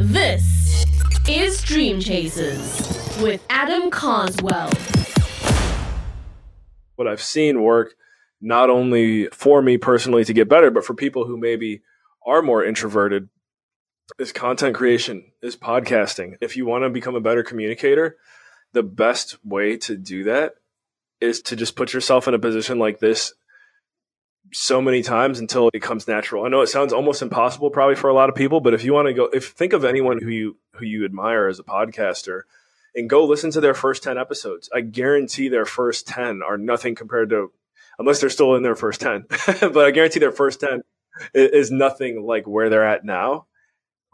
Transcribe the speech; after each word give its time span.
This 0.00 0.84
is 1.28 1.60
Dream 1.60 1.98
Chasers 1.98 3.18
with 3.20 3.44
Adam 3.50 3.90
Carswell. 3.90 4.70
What 6.94 7.08
I've 7.08 7.20
seen 7.20 7.64
work 7.64 7.96
not 8.40 8.70
only 8.70 9.26
for 9.32 9.60
me 9.60 9.76
personally 9.76 10.24
to 10.24 10.32
get 10.32 10.48
better, 10.48 10.70
but 10.70 10.84
for 10.84 10.94
people 10.94 11.26
who 11.26 11.36
maybe 11.36 11.82
are 12.24 12.42
more 12.42 12.64
introverted 12.64 13.28
is 14.20 14.30
content 14.30 14.76
creation, 14.76 15.32
is 15.42 15.56
podcasting. 15.56 16.36
If 16.40 16.56
you 16.56 16.64
want 16.64 16.84
to 16.84 16.90
become 16.90 17.16
a 17.16 17.20
better 17.20 17.42
communicator, 17.42 18.18
the 18.74 18.84
best 18.84 19.44
way 19.44 19.76
to 19.78 19.96
do 19.96 20.22
that 20.22 20.54
is 21.20 21.42
to 21.42 21.56
just 21.56 21.74
put 21.74 21.92
yourself 21.92 22.28
in 22.28 22.34
a 22.34 22.38
position 22.38 22.78
like 22.78 23.00
this 23.00 23.34
so 24.52 24.80
many 24.80 25.02
times 25.02 25.38
until 25.38 25.68
it 25.68 25.72
becomes 25.72 26.08
natural. 26.08 26.44
I 26.44 26.48
know 26.48 26.62
it 26.62 26.68
sounds 26.68 26.92
almost 26.92 27.22
impossible 27.22 27.70
probably 27.70 27.96
for 27.96 28.08
a 28.08 28.14
lot 28.14 28.28
of 28.28 28.34
people, 28.34 28.60
but 28.60 28.74
if 28.74 28.84
you 28.84 28.92
want 28.92 29.08
to 29.08 29.14
go 29.14 29.24
if 29.32 29.48
think 29.48 29.72
of 29.72 29.84
anyone 29.84 30.18
who 30.22 30.30
you 30.30 30.56
who 30.74 30.84
you 30.84 31.04
admire 31.04 31.48
as 31.48 31.58
a 31.58 31.64
podcaster 31.64 32.42
and 32.94 33.08
go 33.08 33.24
listen 33.24 33.50
to 33.52 33.60
their 33.60 33.74
first 33.74 34.02
10 34.02 34.18
episodes. 34.18 34.68
I 34.74 34.80
guarantee 34.80 35.48
their 35.48 35.66
first 35.66 36.06
10 36.08 36.40
are 36.46 36.58
nothing 36.58 36.94
compared 36.94 37.30
to 37.30 37.52
unless 37.98 38.20
they're 38.20 38.30
still 38.30 38.54
in 38.54 38.62
their 38.62 38.76
first 38.76 39.00
10. 39.00 39.26
but 39.60 39.78
I 39.78 39.90
guarantee 39.90 40.20
their 40.20 40.32
first 40.32 40.60
10 40.60 40.82
is 41.34 41.70
nothing 41.70 42.22
like 42.22 42.46
where 42.46 42.70
they're 42.70 42.84
at 42.84 43.04
now. 43.04 43.46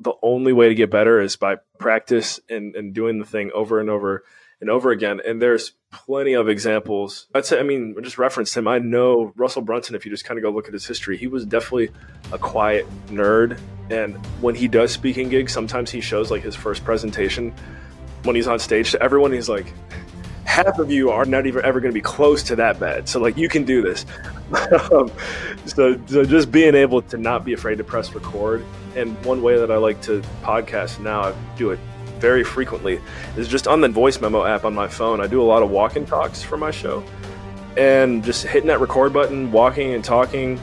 The 0.01 0.15
only 0.23 0.53
way 0.53 0.69
to 0.69 0.75
get 0.75 0.91
better 0.91 1.21
is 1.21 1.37
by 1.37 1.57
practice 1.79 2.41
and, 2.49 2.75
and 2.75 2.95
doing 2.95 3.19
the 3.19 3.25
thing 3.25 3.51
over 3.55 3.81
and 3.81 3.89
over 3.89 4.25
and 4.65 4.71
over 4.71 4.91
again. 4.91 5.21
And 5.27 5.43
there's 5.43 5.73
plenty 5.93 6.33
of 6.33 6.49
examples. 6.49 7.27
I'd 7.35 7.45
say, 7.45 7.61
I 7.61 7.63
mean, 7.63 7.95
just 8.03 8.17
referenced 8.17 8.57
him. 8.57 8.67
I 8.67 8.79
know 8.79 9.31
Russell 9.37 9.61
Brunson, 9.61 9.95
if 9.95 10.07
you 10.07 10.11
just 10.11 10.25
kind 10.25 10.39
of 10.39 10.43
go 10.43 10.51
look 10.51 10.69
at 10.69 10.73
his 10.73 10.87
history, 10.87 11.19
he 11.19 11.27
was 11.27 11.45
definitely 11.45 11.91
a 12.33 12.39
quiet 12.39 12.87
nerd. 13.09 13.61
And 13.91 14.15
when 14.41 14.55
he 14.55 14.67
does 14.67 14.91
speaking 14.91 15.29
gigs, 15.29 15.53
sometimes 15.53 15.91
he 15.91 16.01
shows 16.01 16.31
like 16.31 16.43
his 16.43 16.57
first 16.57 16.83
presentation 16.83 17.53
when 18.23 18.35
he's 18.37 18.47
on 18.47 18.59
stage 18.59 18.91
to 18.93 19.03
everyone. 19.03 19.33
He's 19.33 19.51
like, 19.51 19.71
half 20.47 20.79
of 20.79 20.91
you 20.91 21.11
are 21.11 21.27
not 21.27 21.47
even 21.47 21.63
ever 21.63 21.79
going 21.79 21.93
to 21.93 21.95
be 21.95 22.01
close 22.01 22.43
to 22.45 22.57
that 22.57 22.81
bad. 22.81 23.07
So 23.07 23.21
like 23.21 23.37
you 23.37 23.51
can 23.51 23.65
do 23.65 23.83
this. 23.83 24.07
um, 24.91 25.13
so, 25.67 26.01
so 26.07 26.25
just 26.25 26.51
being 26.51 26.75
able 26.75 27.03
to 27.03 27.19
not 27.19 27.45
be 27.45 27.53
afraid 27.53 27.77
to 27.77 27.85
press 27.85 28.15
record. 28.15 28.65
And 28.97 29.23
one 29.27 29.43
way 29.43 29.59
that 29.59 29.71
I 29.71 29.77
like 29.77 30.01
to 30.03 30.23
podcast 30.43 31.01
now, 31.01 31.21
I 31.21 31.35
do 31.59 31.71
it 31.71 31.79
very 32.19 32.45
frequently, 32.45 33.01
is 33.37 33.49
just 33.49 33.67
on 33.67 33.81
the 33.81 33.89
voice 33.89 34.21
memo 34.21 34.45
app 34.45 34.65
on 34.65 34.75
my 34.75 34.89
phone. 34.89 35.21
I 35.21 35.27
do 35.27 35.41
a 35.41 35.45
lot 35.45 35.63
of 35.63 35.71
walk 35.71 35.97
and 35.97 36.07
talks 36.07 36.43
for 36.43 36.57
my 36.57 36.71
show. 36.71 37.05
And 37.77 38.25
just 38.25 38.47
hitting 38.47 38.69
that 38.69 38.81
record 38.81 39.13
button, 39.13 39.51
walking 39.51 39.95
and 39.95 40.05
talking. 40.05 40.61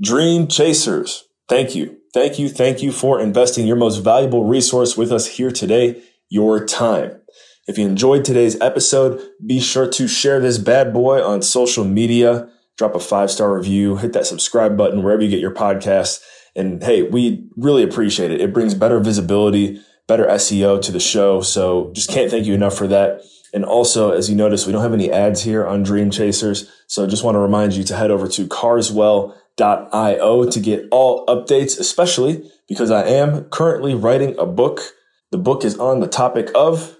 Dream 0.00 0.46
Chasers, 0.46 1.24
thank 1.48 1.74
you. 1.74 1.98
Thank 2.14 2.38
you. 2.38 2.48
Thank 2.48 2.82
you 2.82 2.92
for 2.92 3.20
investing 3.20 3.66
your 3.66 3.76
most 3.76 3.98
valuable 3.98 4.44
resource 4.44 4.96
with 4.96 5.12
us 5.12 5.26
here 5.26 5.50
today 5.50 6.02
your 6.28 6.64
time. 6.64 7.20
If 7.66 7.78
you 7.78 7.86
enjoyed 7.86 8.24
today's 8.24 8.58
episode, 8.60 9.20
be 9.44 9.60
sure 9.60 9.88
to 9.90 10.08
share 10.08 10.40
this 10.40 10.58
bad 10.58 10.92
boy 10.92 11.22
on 11.22 11.42
social 11.42 11.84
media, 11.84 12.48
drop 12.76 12.94
a 12.94 13.00
five 13.00 13.30
star 13.30 13.54
review, 13.54 13.96
hit 13.96 14.12
that 14.14 14.26
subscribe 14.26 14.76
button 14.76 15.02
wherever 15.02 15.22
you 15.22 15.28
get 15.28 15.40
your 15.40 15.54
podcasts. 15.54 16.20
And 16.58 16.82
hey, 16.82 17.02
we 17.02 17.48
really 17.56 17.82
appreciate 17.82 18.30
it. 18.30 18.40
It 18.40 18.52
brings 18.52 18.74
better 18.74 19.00
visibility, 19.00 19.80
better 20.06 20.26
SEO 20.26 20.82
to 20.82 20.92
the 20.92 21.00
show. 21.00 21.40
So 21.40 21.90
just 21.94 22.10
can't 22.10 22.30
thank 22.30 22.46
you 22.46 22.54
enough 22.54 22.76
for 22.76 22.86
that. 22.88 23.22
And 23.54 23.64
also, 23.64 24.12
as 24.12 24.28
you 24.28 24.36
notice, 24.36 24.66
we 24.66 24.72
don't 24.72 24.82
have 24.82 24.92
any 24.92 25.10
ads 25.10 25.42
here 25.42 25.66
on 25.66 25.82
Dream 25.82 26.10
Chasers. 26.10 26.70
So 26.86 27.06
just 27.06 27.24
want 27.24 27.36
to 27.36 27.40
remind 27.40 27.72
you 27.72 27.84
to 27.84 27.96
head 27.96 28.10
over 28.10 28.28
to 28.28 28.46
carswell.io 28.46 30.50
to 30.50 30.60
get 30.60 30.86
all 30.90 31.24
updates, 31.26 31.78
especially 31.78 32.50
because 32.68 32.90
I 32.90 33.06
am 33.06 33.44
currently 33.44 33.94
writing 33.94 34.38
a 34.38 34.44
book 34.44 34.82
the 35.30 35.38
book 35.38 35.64
is 35.64 35.78
on 35.78 36.00
the 36.00 36.06
topic 36.06 36.50
of 36.54 36.98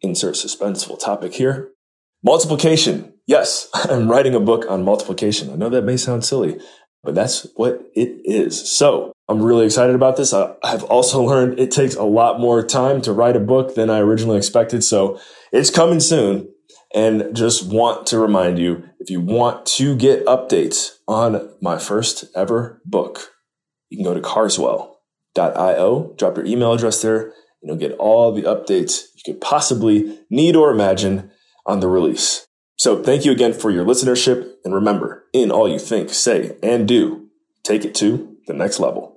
insert 0.00 0.34
suspenseful 0.34 0.98
topic 0.98 1.34
here. 1.34 1.70
Multiplication. 2.24 3.12
Yes, 3.26 3.68
I'm 3.74 4.10
writing 4.10 4.34
a 4.34 4.40
book 4.40 4.64
on 4.68 4.84
multiplication. 4.84 5.52
I 5.52 5.56
know 5.56 5.68
that 5.68 5.84
may 5.84 5.96
sound 5.96 6.24
silly, 6.24 6.58
but 7.06 7.14
that's 7.14 7.46
what 7.54 7.80
it 7.94 8.20
is. 8.24 8.70
So 8.70 9.12
I'm 9.28 9.42
really 9.42 9.64
excited 9.64 9.94
about 9.94 10.16
this. 10.16 10.34
I, 10.34 10.54
have 10.64 10.84
also 10.84 11.22
learned 11.26 11.58
it 11.58 11.70
takes 11.70 11.94
a 11.94 12.02
lot 12.02 12.38
more 12.38 12.62
time 12.62 13.00
to 13.02 13.12
write 13.12 13.36
a 13.36 13.40
book 13.40 13.74
than 13.74 13.88
I 13.88 14.00
originally 14.00 14.36
expected. 14.36 14.84
So 14.84 15.18
it's 15.52 15.70
coming 15.70 16.00
soon. 16.00 16.48
And 16.94 17.34
just 17.34 17.70
want 17.70 18.06
to 18.08 18.18
remind 18.18 18.58
you, 18.58 18.84
if 19.00 19.10
you 19.10 19.20
want 19.20 19.66
to 19.66 19.96
get 19.96 20.24
updates 20.24 20.92
on 21.08 21.50
my 21.60 21.78
first 21.78 22.24
ever 22.34 22.80
book, 22.84 23.32
you 23.90 23.98
can 23.98 24.04
go 24.04 24.14
to 24.14 24.20
carswell.io, 24.20 26.14
drop 26.16 26.36
your 26.36 26.46
email 26.46 26.72
address 26.72 27.02
there, 27.02 27.22
and 27.22 27.32
you'll 27.64 27.76
get 27.76 27.92
all 27.98 28.32
the 28.32 28.42
updates 28.42 29.02
you 29.14 29.32
could 29.32 29.40
possibly 29.40 30.20
need 30.30 30.56
or 30.56 30.70
imagine 30.70 31.30
on 31.66 31.80
the 31.80 31.88
release. 31.88 32.45
So 32.76 33.02
thank 33.02 33.24
you 33.24 33.32
again 33.32 33.54
for 33.54 33.70
your 33.70 33.84
listenership. 33.84 34.52
And 34.64 34.74
remember, 34.74 35.24
in 35.32 35.50
all 35.50 35.68
you 35.68 35.78
think, 35.78 36.10
say, 36.10 36.56
and 36.62 36.86
do, 36.86 37.28
take 37.62 37.84
it 37.84 37.94
to 37.96 38.36
the 38.46 38.52
next 38.52 38.78
level. 38.78 39.15